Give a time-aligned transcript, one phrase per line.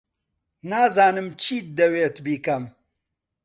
[0.69, 2.63] نازانم چیت دەوێت بیکەم.